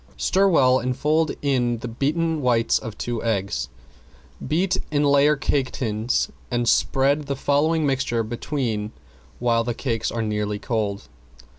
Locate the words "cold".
10.57-11.07